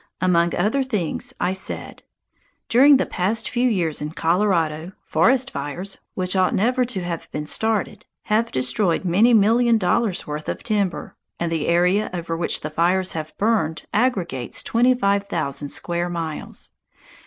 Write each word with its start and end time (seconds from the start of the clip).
Among 0.19 0.55
other 0.55 0.81
things 0.83 1.31
I 1.39 1.53
said: 1.53 2.01
"During 2.69 2.97
the 2.97 3.05
past 3.05 3.47
few 3.47 3.69
years 3.69 4.01
in 4.01 4.13
Colorado, 4.13 4.93
forest 5.05 5.51
fires, 5.51 5.99
which 6.15 6.35
ought 6.35 6.55
never 6.55 6.85
to 6.85 7.03
have 7.03 7.29
been 7.31 7.45
started, 7.45 8.03
have 8.23 8.51
destroyed 8.51 9.05
many 9.05 9.35
million 9.35 9.77
dollars' 9.77 10.25
worth 10.25 10.49
of 10.49 10.63
timber, 10.63 11.15
and 11.39 11.51
the 11.51 11.67
area 11.67 12.09
over 12.15 12.35
which 12.35 12.61
the 12.61 12.71
fires 12.71 13.11
have 13.13 13.37
burned 13.37 13.83
aggregates 13.93 14.63
twenty 14.63 14.95
five 14.95 15.27
thousand 15.27 15.69
square 15.69 16.09
miles. 16.09 16.71